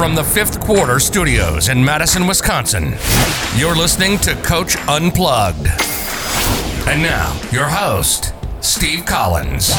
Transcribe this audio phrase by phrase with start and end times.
[0.00, 2.94] From the fifth quarter studios in Madison, Wisconsin,
[3.54, 5.66] you're listening to Coach Unplugged.
[6.88, 9.74] And now, your host, Steve Collins.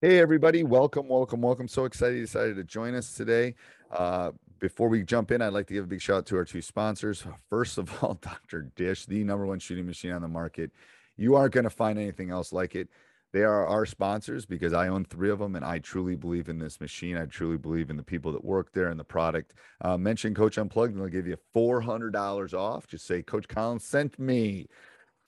[0.00, 0.62] Hey, everybody.
[0.62, 1.66] Welcome, welcome, welcome.
[1.66, 3.56] So excited you decided to join us today.
[3.90, 4.30] Uh,
[4.60, 6.62] before we jump in, I'd like to give a big shout out to our two
[6.62, 7.24] sponsors.
[7.50, 8.70] First of all, Dr.
[8.76, 10.70] Dish, the number one shooting machine on the market.
[11.16, 12.88] You aren't going to find anything else like it.
[13.34, 16.60] They are our sponsors because I own three of them and I truly believe in
[16.60, 17.16] this machine.
[17.16, 19.54] I truly believe in the people that work there and the product.
[19.80, 22.86] Uh, mention Coach Unplugged and they'll give you $400 off.
[22.86, 24.68] Just say, Coach Collins sent me.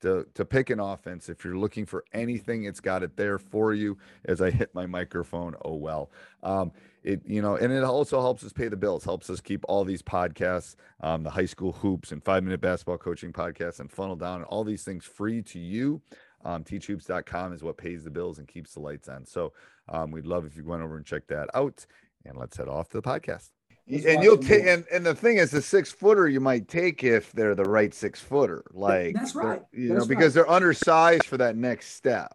[0.00, 1.28] to, to pick an offense.
[1.28, 3.96] If you're looking for anything, it's got it there for you.
[4.24, 6.10] As I hit my microphone, oh well.
[6.42, 6.72] Um,
[7.02, 9.04] it you know, and it also helps us pay the bills.
[9.04, 12.98] Helps us keep all these podcasts, um, the high school hoops and five minute basketball
[12.98, 16.00] coaching podcasts, and funnel down and all these things free to you.
[16.44, 19.24] Um, teachhoops.com is what pays the bills and keeps the lights on.
[19.24, 19.52] So
[19.88, 21.86] um, we'd love if you went over and check that out.
[22.26, 23.50] And let's head off to the podcast
[23.86, 27.32] and you'll take and, and the thing is the six footer you might take if
[27.32, 29.62] they're the right six footer like that's right.
[29.72, 32.34] you that's know because they're undersized for that next step.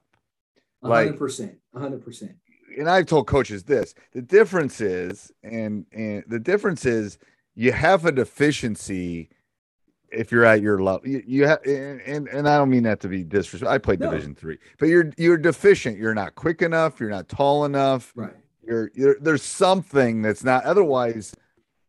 [0.83, 2.35] 100% 100%
[2.77, 7.17] and i've told coaches this the difference is and and the difference is
[7.55, 9.29] you have a deficiency
[10.11, 13.01] if you're at your level you, you have and, and, and i don't mean that
[13.01, 14.09] to be disrespectful i played no.
[14.09, 15.97] division three but you're you're deficient.
[15.97, 18.13] You're not quick enough you're not tall enough.
[18.15, 18.33] Right
[18.69, 21.35] you're, you're there's something that's not otherwise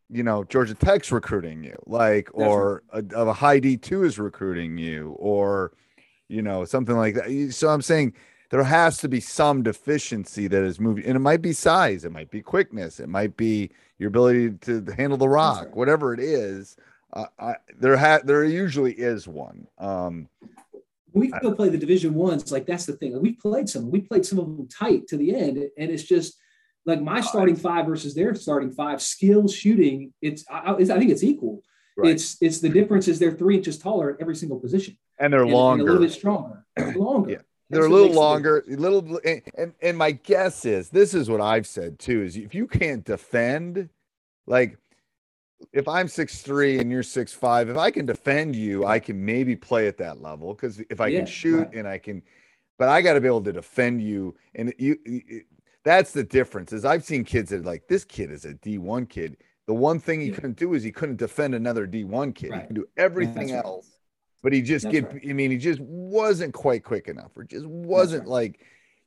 [0.08, 5.14] you know georgia tech's recruiting you like or a, a high d2 is recruiting you
[5.18, 5.72] or
[6.28, 7.52] you know something like that.
[7.52, 8.14] So i'm saying
[8.50, 12.12] there has to be some deficiency that is moving and it might be size it
[12.12, 13.70] might be quickness it might be
[14.00, 15.76] your ability to handle the rock right.
[15.76, 16.76] whatever it is.
[17.12, 20.28] Uh, I, there ha- there usually is one um
[21.12, 23.20] we go play the division ones like that's the thing.
[23.20, 26.38] We played some we played some of them tight to the end and it's just
[26.86, 31.24] like my starting five versus their starting five, skills shooting, it's I, I think it's
[31.24, 31.62] equal.
[31.96, 32.12] Right.
[32.12, 35.42] It's it's the difference is they're three inches taller at every single position, and they're
[35.42, 36.64] and, longer, and a little bit stronger,
[36.96, 37.30] longer.
[37.30, 37.36] Yeah.
[37.68, 41.30] They're That's a little longer, a little, and, and and my guess is this is
[41.30, 43.88] what I've said too: is if you can't defend,
[44.46, 44.76] like
[45.72, 49.24] if I'm six three and you're six five, if I can defend you, I can
[49.24, 51.74] maybe play at that level because if I yeah, can shoot right.
[51.74, 52.22] and I can,
[52.78, 54.34] but I got to be able to defend you.
[54.54, 54.98] And you,
[55.84, 56.72] that's the difference.
[56.72, 59.36] Is I've seen kids that like this kid is a D1 kid.
[59.66, 60.34] The one thing he yeah.
[60.34, 62.50] couldn't do is he couldn't defend another D1 kid.
[62.50, 62.60] Right.
[62.62, 63.88] He can do everything else,
[64.42, 65.12] but he just get.
[65.12, 65.22] Right.
[65.28, 68.60] I mean, he just wasn't quite quick enough, or just wasn't like.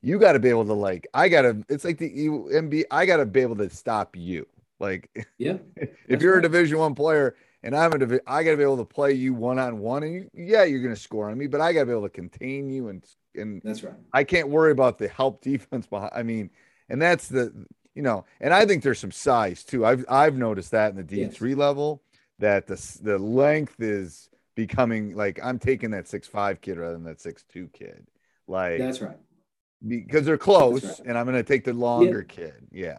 [0.06, 1.08] You got to be able to like.
[1.14, 1.64] I got to.
[1.70, 2.84] It's like the MB.
[2.92, 4.46] I got to be able to stop you.
[4.78, 5.58] Like, yeah.
[6.10, 9.14] if you're a Division One player and I'm gonna I gotta be able to play
[9.14, 11.86] you one on one, and you, yeah, you're gonna score on me, but I gotta
[11.86, 13.04] be able to contain you and
[13.36, 13.94] and that's right.
[14.12, 16.12] I can't worry about the help defense behind.
[16.14, 16.50] I mean,
[16.90, 17.52] and that's the
[17.96, 19.86] you know, and I think there's some size too.
[19.86, 21.60] I've I've noticed that in the D three yes.
[21.60, 22.04] level
[22.40, 27.04] that the the length is becoming like I'm taking that six five kid rather than
[27.06, 28.08] that six two kid.
[28.48, 29.18] Like that's right.
[29.86, 31.00] Because they're close, right.
[31.08, 32.36] and I'm going to take the longer yeah.
[32.36, 32.68] kid.
[32.72, 32.98] Yeah.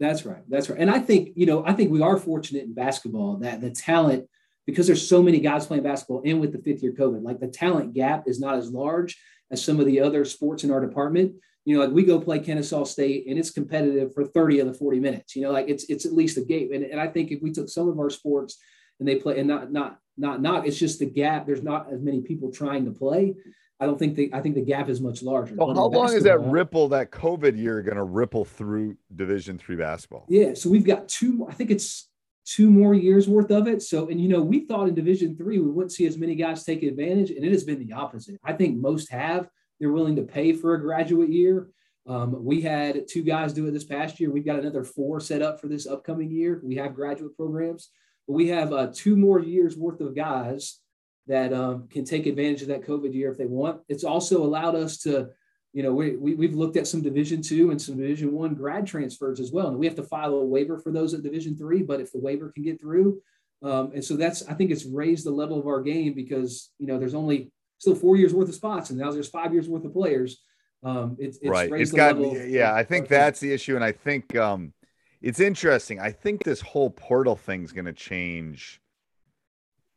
[0.00, 0.42] That's right.
[0.48, 0.80] That's right.
[0.80, 4.28] And I think, you know, I think we are fortunate in basketball that the talent,
[4.66, 7.48] because there's so many guys playing basketball and with the fifth year COVID, like the
[7.48, 9.20] talent gap is not as large
[9.50, 11.34] as some of the other sports in our department.
[11.64, 14.74] You know, like we go play Kennesaw State and it's competitive for 30 of the
[14.74, 15.36] 40 minutes.
[15.36, 16.72] You know, like it's it's at least a game.
[16.72, 18.58] And, and I think if we took some of our sports
[18.98, 21.46] and they play and not not not not, it's just the gap.
[21.46, 23.34] There's not as many people trying to play.
[23.82, 25.56] I don't think the I think the gap is much larger.
[25.56, 29.76] Well, how long is that ripple that COVID year going to ripple through Division three
[29.76, 30.24] basketball?
[30.28, 31.46] Yeah, so we've got two.
[31.48, 32.08] I think it's
[32.44, 33.82] two more years worth of it.
[33.82, 36.64] So, and you know, we thought in Division three we wouldn't see as many guys
[36.64, 38.38] take advantage, and it has been the opposite.
[38.44, 39.48] I think most have.
[39.82, 41.66] They're willing to pay for a graduate year.
[42.06, 44.30] Um, we had two guys do it this past year.
[44.30, 46.60] We've got another four set up for this upcoming year.
[46.62, 47.90] We have graduate programs,
[48.28, 50.78] but we have uh, two more years worth of guys
[51.26, 53.80] that um, can take advantage of that COVID year if they want.
[53.88, 55.30] It's also allowed us to,
[55.72, 58.86] you know, we, we, have looked at some Division two and some Division one grad
[58.86, 59.66] transfers as well.
[59.66, 62.20] And we have to file a waiver for those at Division three, but if the
[62.20, 63.20] waiver can get through,
[63.62, 66.86] um, and so that's, I think it's raised the level of our game because, you
[66.86, 67.50] know, there's only
[67.82, 70.40] still four years worth of spots and now there's five years worth of players.
[70.84, 71.70] Um, it's, it's right.
[71.72, 72.18] It's got,
[72.48, 73.76] yeah, I think that's the issue.
[73.76, 74.72] And I think um,
[75.20, 76.00] it's interesting.
[76.00, 78.82] I think this whole portal thing's going to change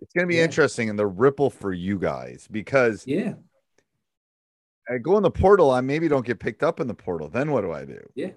[0.02, 0.44] it's going to be yeah.
[0.44, 3.34] interesting in the ripple for you guys because yeah,
[4.90, 5.72] I go in the portal.
[5.72, 7.30] I maybe don't get picked up in the portal.
[7.30, 8.02] Then what do I do?
[8.14, 8.32] Yeah,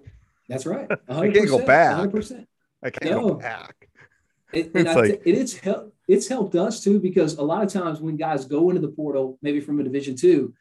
[0.48, 0.88] that's right.
[1.08, 1.96] I can't go back.
[1.98, 2.46] 100%.
[2.82, 3.28] I can't no.
[3.28, 3.88] go back.
[4.52, 5.94] It, it's like, it, it's helped.
[6.08, 9.38] It's helped us too because a lot of times when guys go into the portal,
[9.42, 10.54] maybe from a Division two,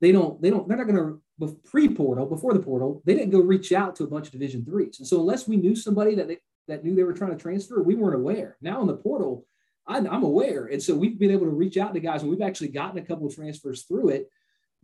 [0.00, 0.40] they don't.
[0.40, 0.66] They don't.
[0.66, 3.02] They're not going to pre-portal before the portal.
[3.04, 5.56] They didn't go reach out to a bunch of Division threes, and so unless we
[5.56, 6.38] knew somebody that they,
[6.68, 8.56] that knew they were trying to transfer, we weren't aware.
[8.60, 9.44] Now in the portal,
[9.86, 10.66] I, I'm aware.
[10.66, 13.04] And so we've been able to reach out to guys, and we've actually gotten a
[13.04, 14.28] couple of transfers through it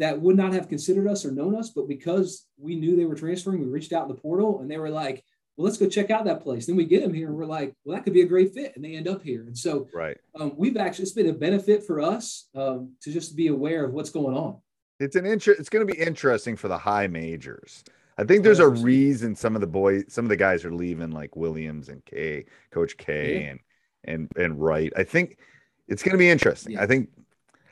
[0.01, 1.71] that would not have considered us or known us.
[1.71, 4.79] But because we knew they were transferring, we reached out in the portal and they
[4.79, 5.25] were like,
[5.59, 6.67] well, let's go check out that place.
[6.67, 8.77] Then we get them here and we're like, well, that could be a great fit.
[8.77, 9.43] And they end up here.
[9.43, 10.17] And so right.
[10.39, 13.93] Um, we've actually, it's been a benefit for us um, to just be aware of
[13.93, 14.59] what's going on.
[15.01, 15.59] It's an interest.
[15.59, 17.83] It's going to be interesting for the high majors.
[18.17, 21.11] I think there's a reason some of the boys, some of the guys are leaving,
[21.11, 23.51] like Williams and K, Coach K, yeah.
[23.51, 23.61] and
[24.05, 24.93] and and Wright.
[24.97, 25.39] I think
[25.87, 26.73] it's going to be interesting.
[26.73, 26.83] Yeah.
[26.83, 27.11] I think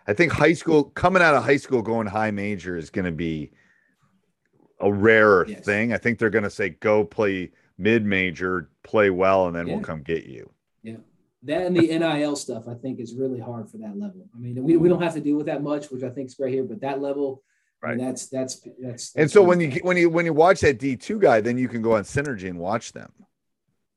[0.07, 3.13] I think high school coming out of high school going high major is going to
[3.13, 3.51] be
[4.81, 5.65] a rarer yes.
[5.65, 5.93] thing.
[5.93, 9.75] I think they're going to say go play mid major, play well, and then yeah.
[9.75, 10.51] we'll come get you.
[10.83, 10.97] Yeah.
[11.43, 14.29] That and the NIL stuff, I think, is really hard for that level.
[14.35, 16.35] I mean, we, we don't have to deal with that much, which I think is
[16.35, 17.43] great here, but that level,
[17.83, 17.93] right?
[17.93, 19.15] I mean, that's, that's that's that's.
[19.17, 21.69] And so when you when you when you watch that D two guy, then you
[21.69, 23.13] can go on Synergy and watch them.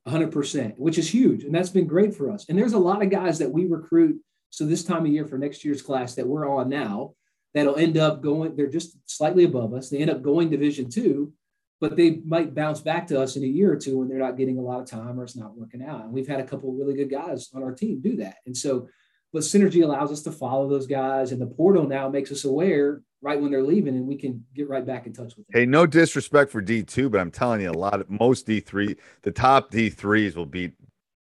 [0.07, 1.43] 100%, which is huge.
[1.43, 2.45] And that's been great for us.
[2.49, 4.19] And there's a lot of guys that we recruit.
[4.49, 7.13] So this time of year for next year's class that we're on now,
[7.53, 9.89] that'll end up going, they're just slightly above us.
[9.89, 11.33] They end up going division two,
[11.79, 14.37] but they might bounce back to us in a year or two when they're not
[14.37, 16.03] getting a lot of time or it's not working out.
[16.03, 18.37] And we've had a couple really good guys on our team do that.
[18.45, 18.89] And so,
[19.31, 21.31] but synergy allows us to follow those guys.
[21.31, 24.67] And the portal now makes us aware right when they're leaving and we can get
[24.69, 25.53] right back in touch with them.
[25.53, 29.31] Hey, no disrespect for D2, but I'm telling you a lot of most D3, the
[29.31, 30.73] top D3s will beat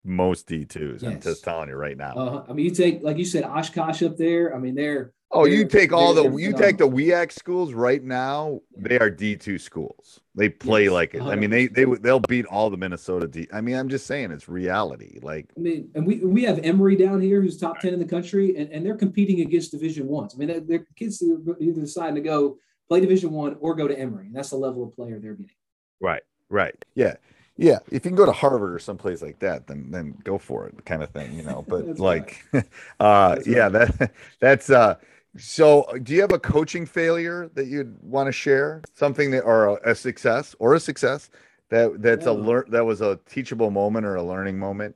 [0.05, 1.01] most D2s.
[1.01, 1.03] Yes.
[1.03, 2.13] I'm just telling you right now.
[2.13, 4.55] Uh, I mean, you take like you said, Oshkosh up there.
[4.55, 8.61] I mean, they're Oh, you take all the you take the WIAC schools right now.
[8.77, 10.21] They are D two schools.
[10.33, 11.21] They play yes, like it.
[11.21, 13.47] I mean, they they they'll beat all the Minnesota D.
[13.51, 15.19] I mean, I'm just saying it's reality.
[15.21, 18.05] Like I mean, and we we have Emory down here who's top ten in the
[18.05, 20.33] country, and, and they're competing against Division ones.
[20.35, 23.97] I mean, they're, they're kids either deciding to go play Division one or go to
[23.97, 25.55] Emory, and that's the level of player they're getting.
[25.99, 26.23] Right.
[26.49, 26.75] Right.
[26.93, 27.15] Yeah.
[27.57, 30.67] Yeah, if you can go to Harvard or someplace like that, then then go for
[30.67, 31.63] it, kind of thing, you know.
[31.65, 32.65] But like, right.
[32.99, 33.71] uh, that's yeah, right.
[33.71, 34.95] that that's uh,
[35.37, 38.81] so, do you have a coaching failure that you'd want to share?
[38.93, 41.29] Something that, or a, a success, or a success
[41.69, 44.95] that that's a learn that was a teachable moment or a learning moment?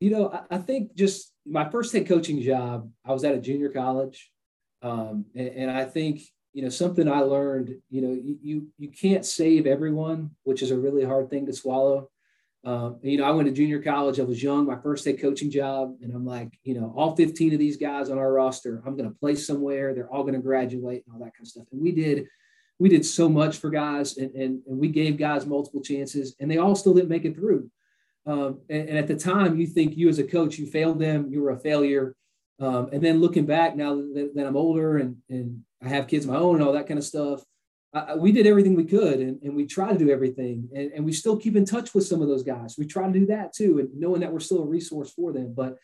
[0.00, 3.40] You know, I, I, think just my first head coaching job, I was at a
[3.40, 4.30] junior college,
[4.80, 6.22] um, and, and, I think
[6.54, 7.74] you know something I learned.
[7.90, 11.52] You know, you, you you can't save everyone, which is a really hard thing to
[11.52, 12.08] swallow.
[12.64, 14.20] Um, you know, I went to junior college.
[14.20, 17.52] I was young, my first day coaching job, and I'm like, you know, all 15
[17.52, 19.94] of these guys on our roster, I'm going to play somewhere.
[19.94, 21.66] They're all going to graduate and all that kind of stuff.
[21.72, 22.26] And we did,
[22.78, 26.50] we did so much for guys, and, and and we gave guys multiple chances, and
[26.50, 27.68] they all still didn't make it through.
[28.26, 31.28] Um, and, and, at the time, you think you as a coach, you failed them,
[31.30, 32.14] you were a failure.
[32.60, 36.24] Um, and then looking back now that, that, I'm older and, and I have kids
[36.24, 37.42] of my own and all that kind of stuff,
[37.94, 40.68] I, we did everything we could and, and we try to do everything.
[40.74, 42.76] And, and we still keep in touch with some of those guys.
[42.78, 45.54] We try to do that too, and knowing that we're still a resource for them.
[45.54, 45.76] But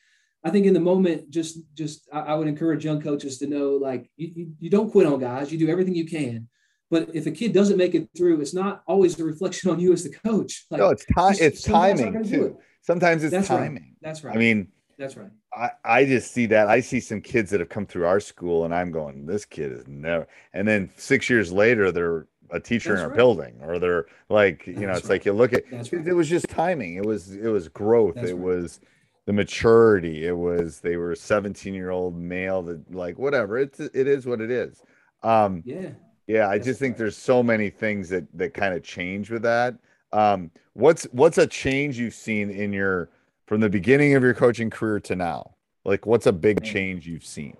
[0.45, 3.73] I think in the moment, just just I, I would encourage young coaches to know
[3.73, 6.49] like you, you, you don't quit on guys, you do everything you can
[6.91, 9.93] but if a kid doesn't make it through, it's not always a reflection on you
[9.93, 10.65] as the coach.
[10.71, 11.37] Like, no, it's time.
[11.39, 12.47] It's timing too.
[12.47, 12.57] It.
[12.83, 13.75] Sometimes it's That's timing.
[13.75, 13.93] Right.
[14.01, 14.35] That's right.
[14.35, 15.31] I mean, that's right.
[15.55, 16.69] I, I just see that.
[16.69, 19.73] I see some kids that have come through our school, and I'm going, this kid
[19.73, 20.27] is never.
[20.53, 23.17] And then six years later, they're a teacher That's in our right.
[23.17, 25.11] building, or they're like, you That's know, it's right.
[25.11, 25.71] like you look at.
[25.71, 25.93] Right.
[25.93, 26.97] It was just timing.
[26.97, 28.17] It was it was growth.
[28.17, 28.81] That's it was
[29.27, 30.27] the maturity.
[30.27, 33.59] It was they were a 17 year old male that like whatever.
[33.59, 34.83] It's it is what it is.
[35.23, 35.91] Um, yeah.
[36.27, 39.75] Yeah, I just think there's so many things that that kind of change with that.
[40.13, 43.11] Um, what's what's a change you've seen in your
[43.49, 45.55] from the beginning of your coaching career to now?
[45.85, 47.57] Like, what's a big change you've seen?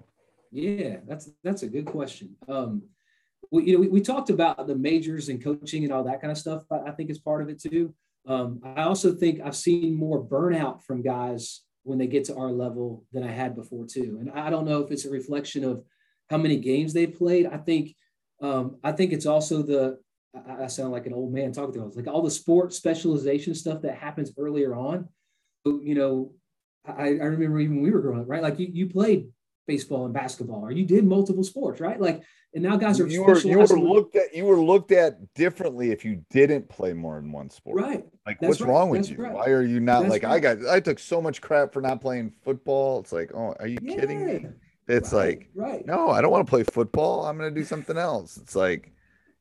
[0.53, 2.37] Yeah, that's that's a good question.
[2.47, 2.83] Um,
[3.51, 6.31] we, you know, we, we talked about the majors and coaching and all that kind
[6.31, 6.65] of stuff.
[6.71, 7.95] I, I think is part of it too.
[8.27, 12.51] Um, I also think I've seen more burnout from guys when they get to our
[12.51, 14.19] level than I had before too.
[14.21, 15.83] And I don't know if it's a reflection of
[16.29, 17.47] how many games they've played.
[17.47, 17.95] I think
[18.43, 19.99] um, I think it's also the
[20.35, 23.55] I, I sound like an old man talking to us like all the sport specialization
[23.55, 25.09] stuff that happens earlier on.
[25.65, 26.33] You know,
[26.87, 28.43] I, I remember even when we were growing up, right?
[28.43, 29.29] Like you, you played
[29.67, 32.01] baseball and basketball, or you did multiple sports, right?
[32.01, 32.23] Like,
[32.55, 35.91] and now guys are you were you were looked at you were looked at differently
[35.91, 38.05] if you didn't play more than one sport, right?
[38.27, 38.71] Like, That's what's right.
[38.71, 39.23] wrong with That's you?
[39.23, 39.35] Right.
[39.35, 40.33] Why are you not That's like right.
[40.33, 40.69] I got?
[40.69, 43.01] I took so much crap for not playing football.
[43.01, 43.95] It's like, oh, are you yeah.
[43.95, 44.47] kidding me?
[44.89, 45.85] It's like, right?
[45.85, 47.27] No, I don't want to play football.
[47.27, 48.39] I'm going to do something else.
[48.39, 48.91] It's like,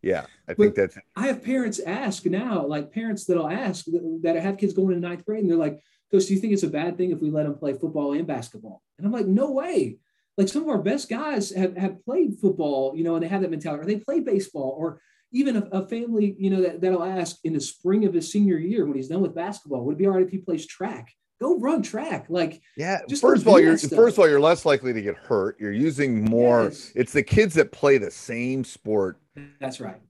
[0.02, 0.98] yeah, I but think that's.
[1.16, 3.86] I have parents ask now, like parents that'll ask
[4.24, 5.80] that have kids going into ninth grade, and they're like,
[6.12, 8.28] "Coach, do you think it's a bad thing if we let them play football and
[8.28, 10.00] basketball?" And I'm like, "No way."
[10.38, 13.42] Like some of our best guys have, have played football, you know, and they have
[13.42, 17.04] that mentality, or they play baseball, or even a, a family, you know, that, that'll
[17.04, 19.98] ask in the spring of his senior year when he's done with basketball, would it
[19.98, 21.10] be all right if he plays track?
[21.40, 22.26] go run track.
[22.30, 23.92] Like, yeah, just first of all, you're stuff.
[23.92, 25.58] first of all, you're less likely to get hurt.
[25.60, 26.66] You're using more.
[26.66, 26.92] Yes.
[26.96, 29.20] It's the kids that play the same sport.
[29.60, 30.02] That's right.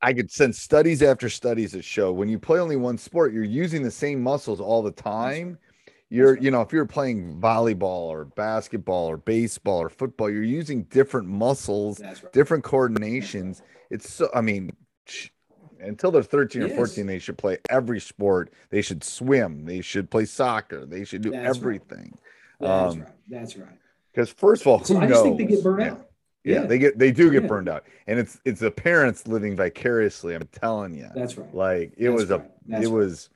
[0.00, 3.44] I could send studies after studies that show when you play only one sport, you're
[3.44, 5.58] using the same muscles all the time.
[6.10, 10.84] You're, you know, if you're playing volleyball or basketball or baseball or football, you're using
[10.84, 12.32] different muscles, right.
[12.32, 13.62] different coordinations.
[13.90, 14.70] It's so, I mean,
[15.80, 20.10] until they're 13 or 14 they should play every sport they should swim they should
[20.10, 22.28] play soccer they should do That's everything right.
[22.60, 23.12] That's um, right.
[23.28, 23.78] That's right.
[24.12, 25.10] Because first of all, who so I knows?
[25.10, 25.92] just think they get burned yeah.
[25.92, 25.98] out.
[25.98, 26.04] Yeah,
[26.48, 27.48] yeah, they get they do get yeah.
[27.48, 30.34] burned out, and it's it's the parents living vicariously.
[30.34, 31.08] I'm telling you.
[31.14, 31.54] That's right.
[31.54, 32.40] Like it That's was right.
[32.40, 32.94] a That's it right.
[32.94, 33.30] was.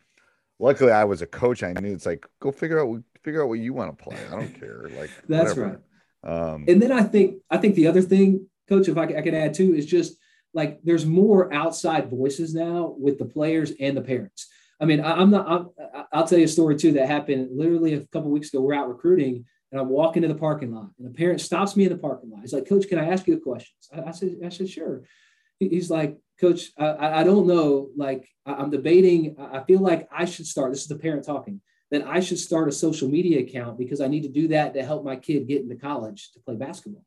[0.58, 1.62] Luckily, I was a coach.
[1.62, 4.18] I knew it's like go figure out figure out what you want to play.
[4.28, 4.88] I don't care.
[4.96, 5.66] Like That's whatever.
[5.66, 5.78] right.
[6.24, 9.34] Um, and then I think I think the other thing, coach, if I, I could
[9.34, 10.16] add too, is just
[10.54, 14.48] like there's more outside voices now with the players and the parents.
[14.80, 15.72] I mean, I, am not.
[16.12, 18.60] i will tell you a story too that happened literally a couple weeks ago.
[18.60, 21.84] We're out recruiting, and I'm walking to the parking lot, and a parent stops me
[21.84, 22.42] in the parking lot.
[22.42, 25.02] He's like, "Coach, can I ask you a question?" I, I said, "I said sure."
[25.58, 27.88] He's like, "Coach, I, I don't know.
[27.96, 29.36] Like, I'm debating.
[29.38, 30.72] I feel like I should start.
[30.72, 31.60] This is the parent talking.
[31.90, 34.84] That I should start a social media account because I need to do that to
[34.84, 37.04] help my kid get into college to play basketball."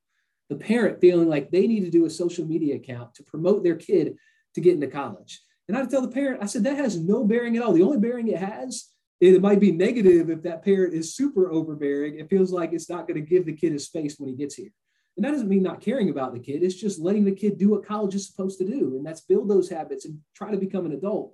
[0.49, 3.75] the parent feeling like they need to do a social media account to promote their
[3.75, 4.15] kid
[4.53, 5.41] to get into college.
[5.67, 7.73] And I tell the parent, I said, that has no bearing at all.
[7.73, 8.89] The only bearing it has,
[9.33, 12.19] it might be negative if that parent is super overbearing.
[12.19, 14.55] It feels like it's not going to give the kid his space when he gets
[14.55, 14.71] here.
[15.17, 16.61] And that doesn't mean not caring about the kid.
[16.61, 18.95] It's just letting the kid do what college is supposed to do.
[18.97, 21.33] And that's build those habits and try to become an adult.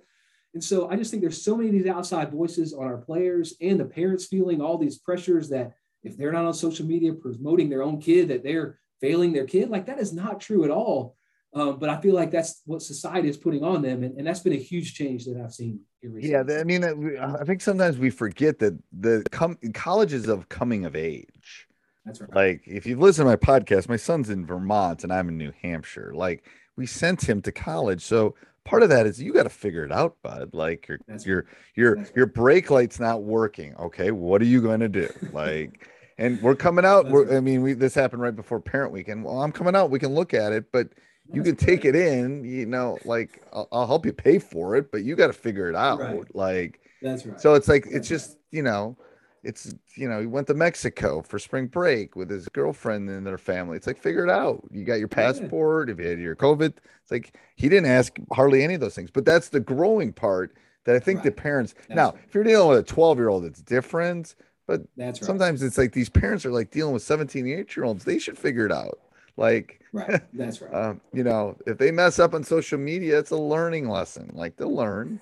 [0.54, 3.54] And so I just think there's so many of these outside voices on our players
[3.60, 5.72] and the parents feeling all these pressures that
[6.02, 9.70] if they're not on social media promoting their own kid, that they're failing their kid.
[9.70, 11.16] Like that is not true at all.
[11.54, 14.40] Um, but I feel like that's what society is putting on them, and, and that's
[14.40, 16.54] been a huge change that I've seen here recently.
[16.54, 20.96] Yeah, I mean, I think sometimes we forget that the com- colleges of coming of
[20.96, 21.68] age.
[22.06, 22.34] That's right.
[22.34, 25.52] Like if you've listened to my podcast, my son's in Vermont and I'm in New
[25.62, 26.12] Hampshire.
[26.14, 26.44] Like
[26.76, 29.92] we sent him to college, so part of that is you got to figure it
[29.92, 30.54] out, bud.
[30.54, 31.46] Like your that's your right.
[31.76, 33.74] your your, your brake light's not working.
[33.76, 35.08] Okay, what are you going to do?
[35.32, 35.86] Like
[36.18, 37.08] and we're coming out.
[37.08, 39.24] We're, I mean, we this happened right before parent weekend.
[39.24, 39.90] Well, I'm coming out.
[39.90, 40.88] We can look at it, but
[41.32, 42.44] you can take it in.
[42.44, 45.68] You know, like I'll, I'll help you pay for it, but you got to figure
[45.68, 46.00] it out.
[46.00, 46.34] Right.
[46.34, 47.40] Like that's right.
[47.40, 48.96] So it's like it's just you know,
[49.42, 53.38] it's you know, he went to Mexico for spring break with his girlfriend and their
[53.38, 53.76] family.
[53.76, 54.62] It's like figure it out.
[54.70, 55.90] You got your passport.
[55.90, 59.10] If you had your COVID, it's like he didn't ask hardly any of those things.
[59.10, 61.24] But that's the growing part that I think Right.
[61.26, 62.20] the parents That's now, right.
[62.26, 64.34] if you're dealing with a 12 year old, it's different.
[64.66, 65.26] But That's right.
[65.26, 68.04] sometimes it's like these parents are like dealing with 17, 8 year olds.
[68.04, 68.98] They should figure it out.
[69.36, 70.22] Like, Right.
[70.32, 70.72] That's right.
[70.72, 74.30] um, you know, if they mess up on social media, it's a learning lesson.
[74.32, 75.20] Like they'll learn.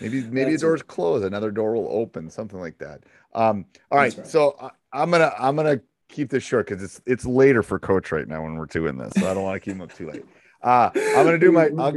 [0.00, 3.04] Maybe maybe a door's closed, another door will open, something like that.
[3.34, 4.26] Um, all right, right.
[4.26, 8.10] so I, I'm gonna I'm gonna keep this short because it's it's later for coach
[8.10, 10.10] right now when we're doing this, so I don't want to keep him up too
[10.10, 10.24] late.
[10.62, 11.70] Uh, I'm gonna do my.
[11.78, 11.94] I'll,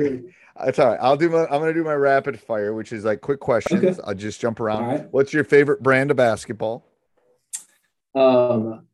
[0.67, 0.99] it's all right.
[1.01, 1.45] I'll do my.
[1.45, 3.83] I'm gonna do my rapid fire, which is like quick questions.
[3.83, 3.99] Okay.
[4.05, 4.85] I'll just jump around.
[4.85, 5.07] Right.
[5.11, 6.85] What's your favorite brand of basketball?
[8.13, 8.85] Um,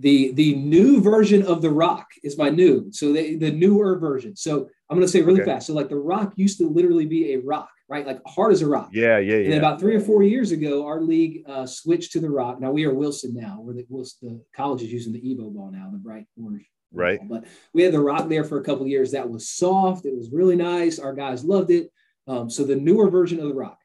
[0.00, 2.90] the the new version of the Rock is my new.
[2.92, 4.36] So the the newer version.
[4.36, 5.50] So I'm gonna say really Okay.
[5.52, 5.66] fast.
[5.66, 8.06] So like the Rock used to literally be a rock, right?
[8.06, 8.90] Like hard as a rock.
[8.92, 9.44] Yeah, yeah, yeah.
[9.44, 12.60] And then about three or four years ago, our league uh, switched to the Rock.
[12.60, 13.58] Now we are Wilson now.
[13.60, 16.68] We're the Wilson, the college is using the Evo ball now, the bright orange.
[16.92, 17.18] Right.
[17.18, 17.40] ball.
[17.40, 19.12] But we had the Rock there for a couple of years.
[19.12, 20.06] That was soft.
[20.06, 20.98] It was really nice.
[20.98, 21.90] Our guys loved it.
[22.26, 23.78] Um, so the newer version of the Rock.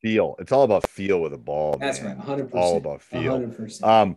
[0.00, 0.36] Feel.
[0.38, 1.76] It's all about feel with a ball.
[1.78, 2.16] That's man.
[2.16, 2.26] right.
[2.26, 2.52] 100.
[2.54, 3.32] All about feel.
[3.38, 3.82] 100.
[3.82, 4.16] Um,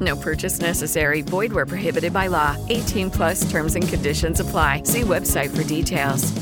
[0.00, 1.22] No purchase necessary.
[1.22, 2.56] Void where prohibited by law.
[2.68, 4.84] 18 plus terms and conditions apply.
[4.84, 6.32] See website for details.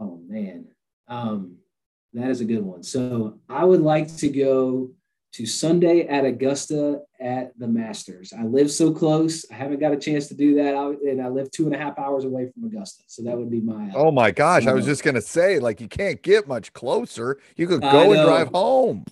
[0.00, 0.66] Oh man,
[1.06, 1.56] um,
[2.14, 2.82] that is a good one.
[2.82, 4.90] So I would like to go
[5.32, 8.32] to Sunday at Augusta at the Masters.
[8.32, 9.44] I live so close.
[9.50, 11.78] I haven't got a chance to do that, I, and I live two and a
[11.78, 13.02] half hours away from Augusta.
[13.06, 13.90] So that would be my.
[13.94, 17.38] Oh my gosh, I was just gonna say, like, you can't get much closer.
[17.56, 19.04] You could go and drive home.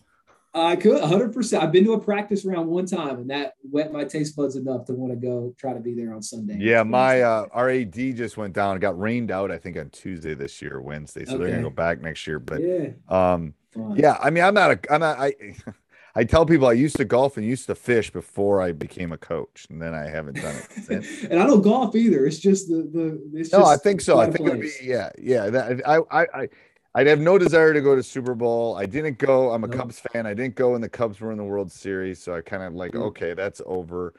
[0.56, 1.32] I could 100.
[1.34, 4.56] percent I've been to a practice round one time, and that whet my taste buds
[4.56, 6.56] enough to want to go try to be there on Sunday.
[6.58, 8.76] Yeah, my uh, our AD just went down.
[8.76, 11.26] It got rained out, I think, on Tuesday this year, Wednesday.
[11.26, 12.38] So they're gonna go back next year.
[12.38, 13.96] But yeah, um, fun.
[13.96, 15.34] yeah, I mean, I'm not a, I'm not, I,
[16.14, 19.18] I tell people I used to golf and used to fish before I became a
[19.18, 21.24] coach, and then I haven't done it since.
[21.24, 22.24] and I don't golf either.
[22.24, 23.38] It's just the the.
[23.38, 24.18] It's No, just I think so.
[24.18, 25.50] I think it'd be yeah, yeah.
[25.50, 26.48] That I I I
[26.96, 28.74] I'd have no desire to go to Super Bowl.
[28.76, 29.50] I didn't go.
[29.52, 29.76] I'm a Nope.
[29.80, 30.24] Cubs fan.
[30.26, 32.72] I didn't go when the Cubs were in the World Series, so I kind of
[32.74, 33.02] like Mm.
[33.08, 34.14] okay, that's over.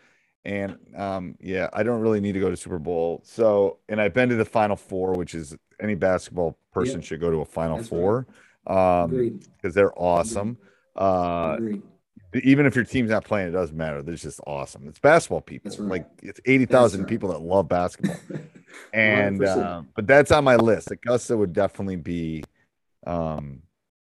[0.46, 3.22] And um, yeah, I don't really need to go to Super Bowl.
[3.26, 7.08] So, and I've been to the Final Four, which is any basketball person Yeah.
[7.08, 7.90] should go to a Final That's.
[7.90, 8.28] Four,
[8.68, 10.58] um, because they're awesome.
[10.96, 11.58] Uh,
[12.44, 14.04] even if your team's not playing, it doesn't matter.
[14.04, 14.88] They're just awesome.
[14.88, 15.72] It's basketball people.
[15.80, 15.90] Right.
[16.02, 17.10] Like it's eighty thousand right.
[17.10, 18.18] people that love basketball
[18.94, 20.92] and uh, but that's on my list.
[20.92, 22.44] Augusta would definitely be,
[23.08, 23.62] um,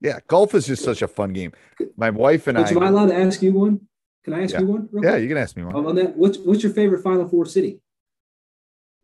[0.01, 0.19] yeah.
[0.27, 1.53] Golf is just such a fun game.
[1.95, 3.81] My wife and Coach, am I I, allowed to ask you one?
[4.23, 4.61] Can I ask Yeah.
[4.61, 4.89] you one?
[4.93, 5.21] yeah, quick?
[5.21, 5.75] you can ask me one.
[5.75, 7.79] Um, on that, what's what's your favorite Final Four city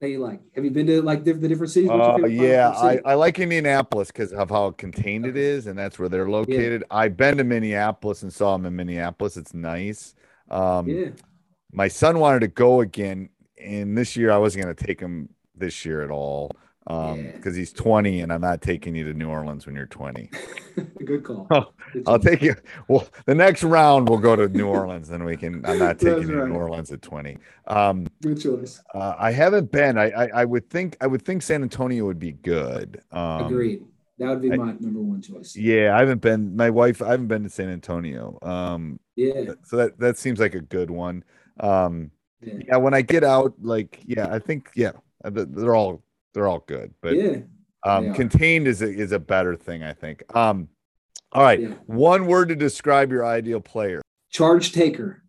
[0.02, 0.42] that you like?
[0.56, 1.90] Have you been to like the different cities?
[1.90, 3.00] Uh, yeah, I?
[3.06, 6.84] I like Indianapolis because of how contained it is, and that's where they're located.
[6.92, 9.38] I've been to Minneapolis and saw them in Minneapolis.
[9.38, 10.14] It's nice.
[10.50, 11.10] Um, yeah,
[11.72, 15.30] my son wanted to go again, and this year I wasn't going to take him
[15.56, 16.52] this year at all
[16.88, 17.32] um Yeah.
[17.32, 20.30] because he's 20 and I'm not taking you to New Orleans when you're 20.
[21.06, 21.48] good call.
[21.52, 21.72] Oh,
[22.08, 22.56] I'll take you.
[22.88, 25.66] Well, the next round we'll go to New Orleans, and we can.
[25.66, 26.48] I'm not taking you to.
[26.48, 27.38] New Orleans at 20.
[27.68, 28.82] Um, Good choice.
[28.94, 29.98] uh, I haven't been.
[29.98, 33.02] I, I I would think I would think San Antonio would be good.
[33.12, 33.84] Um, Agreed.
[34.20, 35.56] That would be I- my number one choice.
[35.56, 36.56] Yeah, I haven't been.
[36.56, 38.38] My wife, I haven't been to San Antonio.
[38.42, 41.24] Um, Yeah, so that that seems like a good one.
[41.60, 44.92] Um, yeah, yeah, when I get out, like, yeah, I think, yeah,
[45.24, 46.02] uh, they're all
[46.34, 47.38] they're all good, but yeah.
[47.86, 50.24] um, contained is a, is a better thing, I think.
[50.36, 50.68] Um,
[51.32, 51.74] all right, Yeah.
[51.86, 54.02] one word to describe your ideal player.
[54.30, 55.24] Charge taker.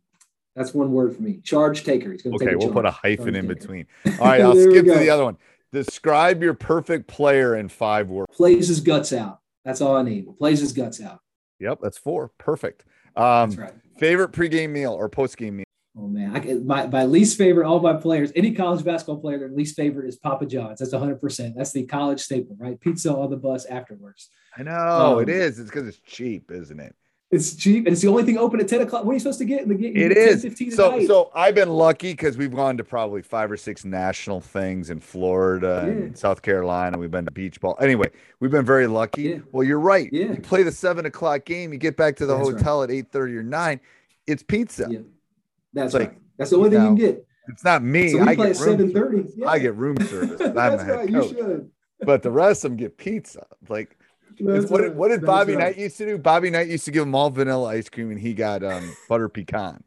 [0.57, 1.41] That's one word for me.
[1.43, 2.13] Charge taker.
[2.13, 3.55] He's going to Okay, take we'll put a hyphen Charge in taker.
[3.55, 3.87] between.
[4.21, 5.37] All right, I'll skip to the other one.
[5.73, 8.35] Describe your perfect player in five words.
[8.37, 9.41] Plays his guts out.
[9.65, 10.27] That's all I need.
[10.39, 11.19] Plays his guts out.
[11.59, 12.31] Yep, that's four.
[12.39, 12.85] Perfect.
[13.17, 13.73] Um, That's right.
[13.99, 15.65] favorite pregame meal or postgame meal?
[15.97, 19.49] Oh man, I my my least favorite, all my players, any college basketball player, their
[19.51, 20.81] least favorite is Papa John's.
[20.81, 21.21] That's 100.
[21.21, 22.79] percent That's the college staple, right?
[22.81, 24.29] Pizza on the bus afterwards.
[24.57, 25.59] I know it Um, is.
[25.61, 26.95] It's because it's cheap, isn't it?
[27.31, 29.05] It's cheap and it's the only thing open at 10 o'clock.
[29.05, 29.97] What are you supposed to get in the game?
[29.97, 30.43] It 10, is.
[30.43, 31.07] 15 So, night.
[31.09, 35.01] so I've been lucky because we've gone to probably five or six national things in
[35.01, 35.93] Florida Yeah.
[35.93, 36.97] and South Carolina.
[36.99, 37.77] We've been to beach ball.
[37.81, 39.23] Anyway, we've been very lucky.
[39.23, 39.39] Yeah.
[39.53, 40.09] Well, you're right.
[40.13, 40.33] Yeah.
[40.33, 41.73] You play the seven o'clock game.
[41.73, 42.57] You get back to the That's right.
[42.59, 43.81] hotel at eight thirty or nine.
[44.29, 44.89] It's pizza.
[45.75, 46.17] That's Like.
[46.39, 47.27] That's the only thing you can get.
[47.49, 48.09] It's not me.
[48.11, 49.31] So I get at room 7:30.
[49.37, 49.49] Yeah.
[49.49, 50.41] I get room service.
[50.41, 51.09] I'm That's right.
[51.11, 51.71] You should.
[52.01, 53.47] But the rest of them get pizza.
[53.69, 53.97] Like
[54.39, 55.65] what, did- what did That's Bobby right.
[55.77, 56.19] Knight used to do?
[56.19, 59.29] Bobby Knight used to give them all vanilla ice cream, and he got um, butter
[59.29, 59.85] pecan.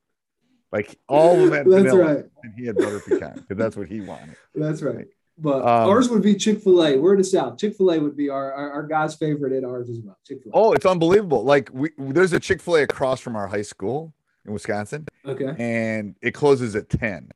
[0.72, 2.26] Like all of them had That's vanilla, right.
[2.44, 4.36] and he had butter pecan because that's what he wanted.
[4.56, 5.08] That's right.
[5.40, 6.98] But Um, ours would be Chick Fil A.
[6.98, 7.58] We're in the South.
[7.58, 10.18] Chick Fil A would be our, our our guy's favorite and ours as well.
[10.26, 10.56] Chick Fil A.
[10.58, 11.44] Oh, it's unbelievable!
[11.44, 14.14] Like we, there's a Chick Fil A across from our high school
[14.48, 15.54] in Wisconsin, Okay.
[15.60, 17.30] and it closes at ten.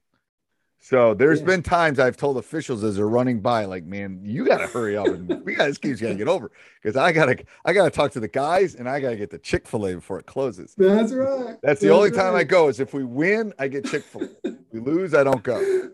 [0.84, 1.46] So there's Yeah.
[1.46, 5.06] been times I've told officials as they're running by, like, man, you gotta hurry up,
[5.08, 6.50] and we got this game's gotta get over
[6.82, 9.68] because I gotta I gotta talk to the guys, and I gotta get the Chick
[9.68, 10.74] Fil A before it closes.
[10.76, 11.58] That's right.
[11.62, 14.56] That's the only time I go is if we win, I get Chick Fil A.
[14.72, 15.90] we lose, I don't go.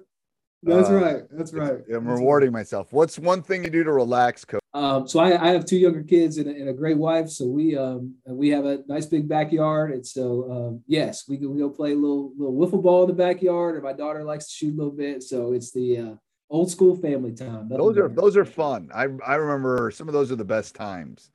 [0.63, 1.23] That's Uh, right.
[1.31, 1.71] That's right.
[1.71, 2.13] I'm That's right.
[2.13, 2.91] rewarding myself.
[2.91, 4.61] What's one thing you do to relax, coach?
[4.77, 7.29] Um, so I, I have two younger kids and a, and a great wife.
[7.29, 11.57] So we um, we have a nice big backyard, and so um, yes, we can
[11.57, 13.73] go play a little little wiffle ball in the backyard.
[13.75, 16.13] And my daughter likes to shoot a little bit, so it's the uh,
[16.49, 17.67] old school family time.
[17.69, 18.21] Nothing Those are better.
[18.21, 18.89] those are fun.
[18.93, 21.31] I I remember some of those are the best times.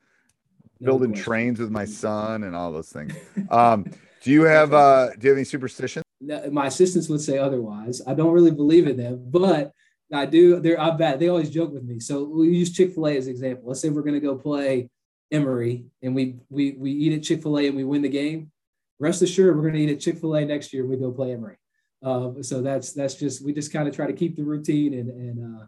[0.79, 1.25] No Building question.
[1.25, 3.13] trains with my son and all those things.
[3.51, 3.87] Um,
[4.23, 6.05] do you have uh do you have any superstitions?
[6.21, 8.03] No, my assistants would say otherwise.
[8.07, 9.73] I don't really believe in them, but
[10.13, 10.61] I do.
[10.61, 11.99] They're I bet they always joke with me.
[12.01, 13.69] So we use Chick Fil A as an example.
[13.69, 14.91] Let's say we're going to go play
[15.31, 18.51] Emory, and we we we eat at Chick Fil A and we win the game.
[18.99, 20.85] Rest assured, we're going to eat at Chick Fil A next year.
[20.85, 21.57] when We go play Emory.
[22.03, 25.09] Um, so that's that's just we just kind of try to keep the routine and
[25.09, 25.65] and uh,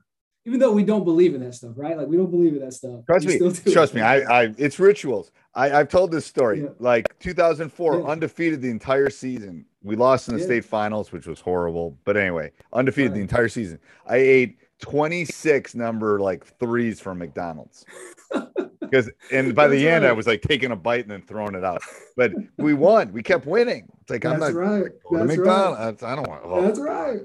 [0.46, 1.96] even though we don't believe in that stuff, right?
[1.96, 3.00] Like we don't believe in that stuff.
[3.07, 3.94] Trust me, trust it.
[3.94, 4.00] me.
[4.02, 5.30] I, I it's rituals.
[5.54, 6.62] I, I've told this story.
[6.62, 6.68] Yeah.
[6.78, 8.04] Like 2004, Yeah.
[8.07, 9.64] undefeated the entire season.
[9.85, 11.97] We lost in the state finals, which was horrible.
[12.05, 13.79] But anyway, undefeated the entire season.
[14.07, 17.85] I ate 26 number like threes from McDonald's.
[18.81, 21.55] Because and by the That's end, I was like taking a bite and then throwing
[21.55, 21.83] it out.
[22.16, 23.12] But we won.
[23.12, 23.88] We kept winning.
[24.03, 24.92] It's like I'm not right.
[25.11, 26.03] That's McDonald's.
[26.03, 26.42] I don't want.
[26.44, 26.62] oh.
[26.62, 27.20] That's right.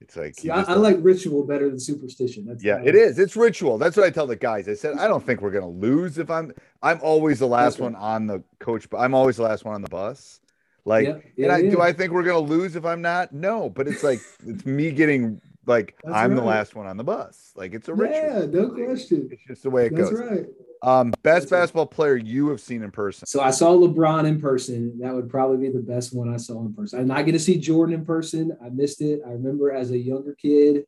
[0.00, 2.46] It's like See, I, I like ritual better than superstition.
[2.46, 3.18] That's yeah, it is.
[3.18, 3.76] It's ritual.
[3.76, 4.68] That's what I tell the guys.
[4.68, 6.52] I said I don't think we're gonna lose if I'm.
[6.82, 8.88] I'm always the last That's one on the coach.
[8.88, 10.40] But I'm always the last one on the bus.
[10.84, 11.12] Like, Yeah,
[11.54, 11.80] and yeah, do.
[11.80, 13.32] I think we're gonna lose if I'm not?
[13.32, 17.04] No, but it's like it's me getting like That's I'm the last one on the
[17.04, 17.52] bus.
[17.56, 18.16] Like it's a ritual.
[18.16, 19.28] Yeah, no question.
[19.30, 20.10] It's just the way it goes.
[20.10, 20.30] That's goes.
[20.30, 20.46] right.
[20.82, 21.60] Um, best That's right.
[21.60, 23.26] basketball player you have seen in person.
[23.26, 24.98] So I saw LeBron in person.
[24.98, 26.98] That would probably be the best one I saw in person.
[26.98, 28.54] I did not get to see Jordan in person.
[28.62, 29.22] I missed it.
[29.26, 30.84] I remember as a younger kid,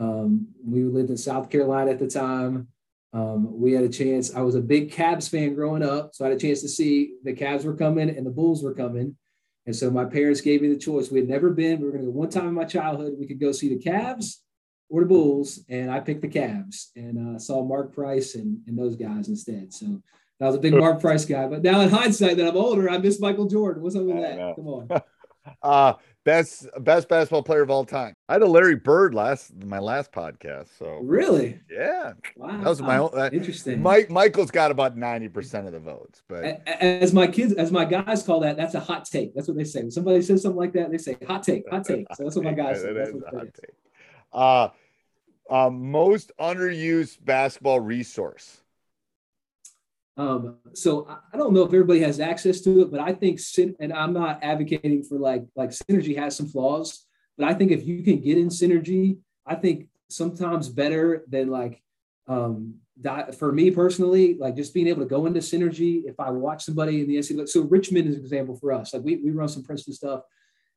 [0.00, 2.66] um, we lived in South Carolina at the time.
[3.12, 4.34] Um, we had a chance.
[4.34, 7.14] I was a big Cavs fan growing up, so I had a chance to see
[7.22, 9.16] the Cavs were coming and the Bulls were coming.
[9.68, 11.10] And so my parents gave me the choice.
[11.10, 11.78] We had never been.
[11.78, 13.16] We were going to go one time in my childhood.
[13.18, 14.36] We could go see the Cavs
[14.88, 18.78] or the Bulls, and I picked the Cavs and uh, saw Mark Price and, and
[18.78, 19.74] those guys instead.
[19.74, 20.00] So
[20.40, 21.46] I was a big Mark Price guy.
[21.48, 23.82] But now in hindsight, that I'm older, I miss Michael Jordan.
[23.82, 24.54] What's up with that?
[24.56, 24.88] Come on.
[25.62, 25.94] Uh
[26.28, 28.12] best best basketball player of all time.
[28.28, 30.68] I had a Larry Bird last my last podcast.
[30.78, 31.58] So Really?
[31.70, 32.58] yeah, Wow.
[32.58, 33.10] that was my own.
[33.14, 33.80] That, Interesting.
[33.82, 37.86] Mike Michael's got about ninety percent of the votes, but As my kids, as my
[37.86, 39.34] guys call that, that's a hot take.
[39.34, 39.80] That's what they say.
[39.80, 42.06] When somebody says something like that, they say hot take, hot take.
[42.14, 42.92] So that's what my guys say.
[42.92, 43.74] That's what hot take.
[44.30, 44.68] Uh,
[45.50, 48.60] um, most underused basketball resource.
[50.18, 53.38] Um, so I- don't know if everybody has access to it, but I think
[53.78, 57.06] and I'm not advocating for like like synergy has some flaws,
[57.38, 61.80] but I think if you can get in synergy, I think sometimes better than like
[62.26, 62.74] um
[63.38, 66.02] for me personally, like just being able to go into synergy.
[66.04, 68.92] If I watch somebody in the NCAA, so Richmond is an example for us.
[68.92, 70.22] Like we we run some Princeton stuff,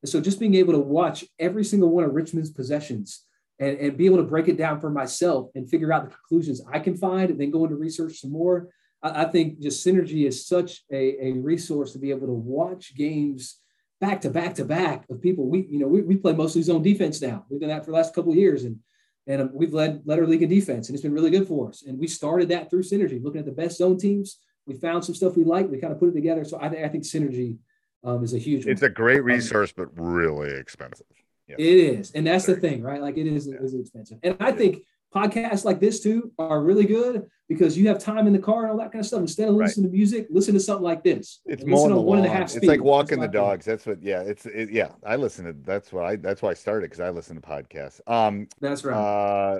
[0.03, 3.25] and so just being able to watch every single one of Richmond's possessions
[3.57, 6.61] and, and be able to break it down for myself and figure out the conclusions
[6.71, 8.69] I can find, and then go into research some more.
[9.01, 12.95] I, I think just synergy is such a, a resource to be able to watch
[12.95, 13.59] games
[13.99, 15.47] back to back to back of people.
[15.47, 17.45] We, you know, we, we play mostly zone defense now.
[17.49, 18.79] We've done that for the last couple of years, and
[19.27, 21.69] and um, we've led led our league in defense, and it's been really good for
[21.69, 21.83] us.
[21.85, 24.39] And we started that through synergy, looking at the best zone teams.
[24.65, 25.69] We found some stuff we like.
[25.69, 26.43] We kind of put it together.
[26.43, 27.57] So I think I think synergy
[28.03, 28.65] um, is a huge.
[28.65, 28.91] It's one.
[28.91, 31.05] a great resource, but really expensive.
[31.47, 31.59] Yes.
[31.59, 33.01] It is, and that's the thing, right?
[33.01, 34.83] Like it is, it is expensive, and I think
[35.13, 38.71] podcasts like this too are really good because you have time in the car and
[38.71, 39.19] all that kind of stuff.
[39.19, 39.65] Instead of Right.
[39.65, 41.41] listening to music, listen to something like this.
[41.45, 43.33] It's more listen mowing the on one and a half It's like walking my the
[43.33, 43.65] dogs.
[43.65, 44.01] That's what.
[44.01, 44.91] Yeah, it's it, yeah.
[45.05, 45.53] I listen to.
[45.53, 46.11] That's why.
[46.11, 47.99] I, that's why I started because I listen to podcasts.
[48.07, 48.95] Um, That's right.
[48.95, 49.59] uh,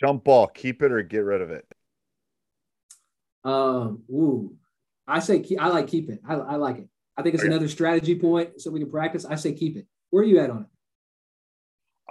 [0.00, 1.64] jump ball, keep it or get rid of it.
[3.44, 4.56] Um, ooh,
[5.06, 6.20] I say keep, I like keep it.
[6.28, 6.88] I, I like it.
[7.16, 7.52] I think it's Okay.
[7.52, 9.24] another strategy point so we can practice.
[9.24, 9.86] I say keep it.
[10.10, 10.66] Where are you at on it?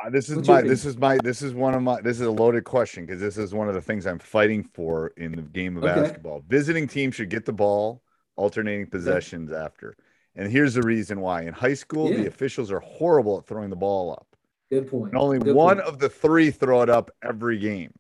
[0.04, 2.28] Uh, this is What's my this is my this is one of my this is
[2.28, 5.42] a loaded question because this is one of the things I'm fighting for in the
[5.42, 6.02] game of Okay.
[6.02, 6.44] basketball.
[6.48, 8.04] Visiting teams should get the ball,
[8.36, 9.96] alternating possessions after.
[10.36, 11.42] And here's the reason why.
[11.44, 12.18] In high school, Yeah.
[12.18, 14.28] the officials are horrible at throwing the ball up.
[14.70, 15.14] Good point.
[15.14, 15.88] And only Good one point.
[15.88, 17.92] of the three throw it up every game,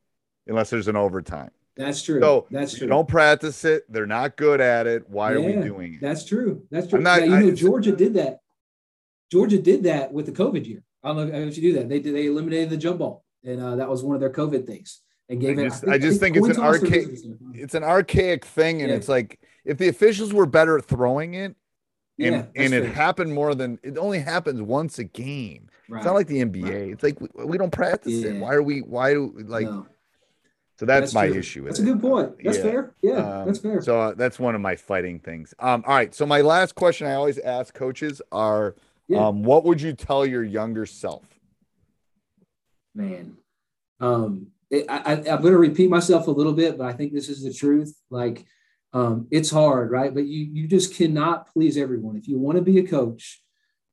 [0.45, 1.49] unless there's an overtime.
[1.77, 2.19] That's true.
[2.21, 2.87] So that's true.
[2.87, 3.91] don't practice it.
[3.91, 5.09] They're not good at it.
[5.09, 6.01] Why are we doing it?
[6.01, 6.63] That's true.
[6.69, 6.99] That's true.
[6.99, 8.41] Not- Now, you I- know, Georgia did that.
[9.31, 10.83] Georgia did that with the COVID year.
[11.11, 11.89] I don't know if you do that.
[11.89, 11.99] They.
[11.99, 15.01] They eliminated the jump ball, and uh, that was one of their COVID things.
[15.29, 15.65] And gave I it.
[15.65, 17.07] just, I just think, coin it's an archaic.
[17.53, 18.95] It's an archaic thing, and Yeah.
[18.97, 21.55] it's like if the officials were better at throwing it,
[22.19, 22.93] and Yeah, that's and it fair.
[22.93, 25.67] happened more than it only happens once a game.
[25.89, 25.99] Right.
[25.99, 26.93] It's not like the NBA.
[26.93, 28.37] It's like we, we don't practice it.
[28.39, 28.79] Why are we?
[28.79, 29.65] Why do like?
[29.67, 29.85] No,
[30.79, 31.37] So that's, my true.
[31.39, 31.63] issue.
[31.63, 32.35] With That's a good point.
[32.43, 32.63] That's Yeah.
[32.63, 32.95] fair.
[33.01, 33.81] Yeah, Um, that's fair.
[33.81, 35.53] So uh, that's one of my fighting things.
[35.59, 36.13] Um, all right.
[36.15, 38.75] So my last question I always ask coaches are,
[39.07, 39.27] Yeah.
[39.27, 41.23] um, what would you tell your younger self?
[42.97, 43.37] man.
[43.99, 47.13] Um, it, I, I, I'm going to repeat myself a little bit, but I think
[47.13, 47.95] this is the truth.
[48.09, 48.45] Like,
[48.91, 50.13] um, it's hard, right?
[50.13, 52.17] But you you just cannot please everyone.
[52.17, 53.41] If you want to be a coach,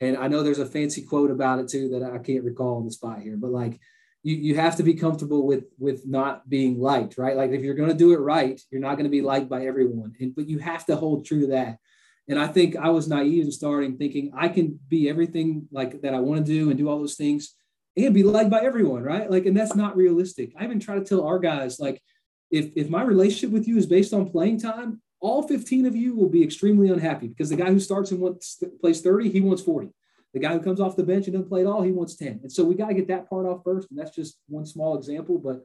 [0.00, 2.85] and I know there's a fancy quote about it too that I can't recall on
[2.85, 3.79] the spot here, but like
[4.22, 7.37] you you have to be comfortable with with not being liked, right?
[7.37, 9.66] Like if you're going to do it right, you're not going to be liked by
[9.66, 11.79] everyone, and but you have to hold true to that.
[12.28, 16.14] And I think I was naive in starting, thinking I can be everything like that
[16.14, 17.54] I want to do and do all those things
[17.96, 19.30] and be liked by everyone, right?
[19.30, 20.52] Like, and that's not realistic.
[20.58, 22.02] I even try to tell our guys, like,
[22.50, 26.14] if if my relationship with you is based on playing time, all 15 of you
[26.14, 29.62] will be extremely unhappy because the guy who starts and wants plays 30, he wants
[29.62, 29.88] 40.
[30.34, 32.40] The guy who comes off the bench and doesn't play at all, he wants 10.
[32.42, 33.88] And so we got to get that part off first.
[33.90, 35.38] And that's just one small example.
[35.38, 35.62] But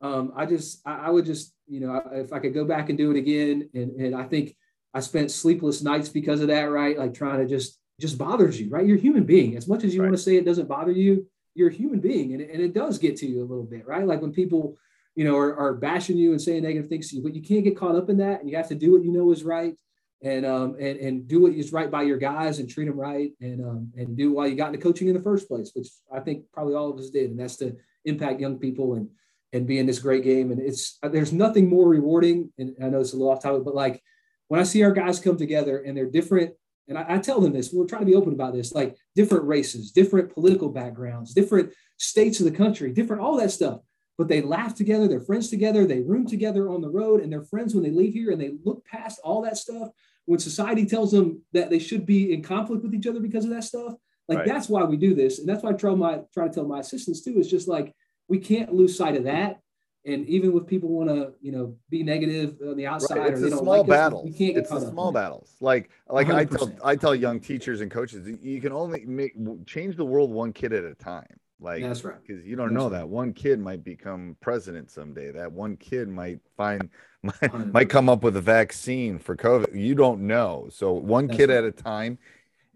[0.00, 2.96] um, I just, I, I would just, you know, if I could go back and
[2.96, 4.56] do it again, and, and I think
[4.94, 6.96] I spent sleepless nights because of that, right?
[6.98, 8.86] Like trying to just, just bothers you, right?
[8.86, 9.56] You're a human being.
[9.56, 10.06] As much as you Right.
[10.06, 12.74] want to say it doesn't bother you, you're a human being and it, and it
[12.74, 14.06] does get to you a little bit, right?
[14.06, 14.76] Like when people,
[15.14, 17.64] you know, are, are bashing you and saying negative things to you, but you can't
[17.64, 18.40] get caught up in that.
[18.40, 19.74] And you have to do what you know is right
[20.22, 23.32] and, um, and, and do what is right by your guys and treat them right.
[23.40, 26.20] And, um, and do why you got into coaching in the first place, which I
[26.20, 27.30] think probably all of us did.
[27.30, 29.08] And that's to impact young people and,
[29.52, 30.50] and be in this great game.
[30.50, 32.52] And it's, there's nothing more rewarding.
[32.58, 34.02] And I know it's a little off topic, but like
[34.48, 36.54] when I see our guys come together and they're different
[36.88, 39.44] and I, I, tell them this, we're trying to be open about this, like different
[39.44, 43.80] races, different political backgrounds, different states of the country, different, all that stuff.
[44.18, 47.42] But they laugh together, they're friends together, they room together on the road, and they're
[47.42, 49.88] friends when they leave here and they look past all that stuff.
[50.26, 53.50] When society tells them that they should be in conflict with each other because of
[53.50, 53.94] that stuff,
[54.28, 54.46] like Right.
[54.46, 55.38] that's why we do this.
[55.38, 57.94] And that's why I try my try to tell my assistants too, is just like
[58.28, 59.60] we can't lose sight of that.
[60.06, 63.32] And even with people want to, you know, be negative on the outside, Right.
[63.32, 65.12] It's or the they don't small like us, we can't get It's the caught small
[65.12, 65.56] battles.
[65.60, 66.78] Like like I tell 100%.
[66.84, 69.32] I tell young teachers and coaches, you can only make
[69.66, 71.40] change the world one kid at a time.
[71.58, 72.16] Like That's right.
[72.20, 72.98] because you don't That's know right.
[72.98, 75.32] that one kid might become president someday.
[75.32, 76.90] That one kid might find
[77.22, 79.74] might, might come up with a vaccine for COVID.
[79.74, 80.68] You don't know.
[80.70, 81.58] So one That's kid right.
[81.58, 82.18] at a time,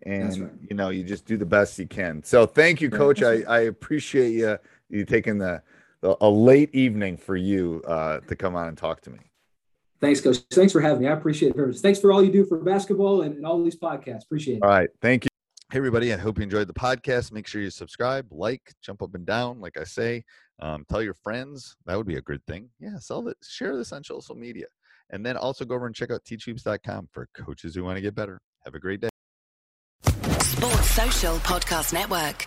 [0.05, 0.51] and right.
[0.71, 2.23] you know you just do the best you can.
[2.23, 3.23] So thank you, Coach.
[3.23, 4.57] I, I appreciate you
[4.89, 5.63] you taking the
[6.03, 9.19] a late evening for you uh, to come on and talk to me.
[10.01, 10.39] Thanks, Coach.
[10.53, 11.09] Thanks for having me.
[11.09, 11.79] I appreciate it very much.
[11.79, 14.23] Thanks for all you do for basketball and, and all these podcasts.
[14.25, 14.63] Appreciate it.
[14.63, 14.89] All right.
[15.03, 15.29] Thank you.
[15.71, 16.15] Hey, everybody.
[16.15, 17.33] I hope you enjoyed the podcast.
[17.33, 20.25] Make sure you subscribe, like, jump up and down, like I say.
[20.61, 21.77] Um, tell your friends.
[21.87, 22.71] That would be a good thing.
[22.79, 23.37] Yeah, sell it.
[23.43, 24.67] Share this on social media.
[25.11, 28.15] And then also go over and check out teachhoops.com for coaches who want to get
[28.15, 28.41] better.
[28.65, 29.09] Have a great day.
[30.41, 32.47] Sports Social Podcast Network.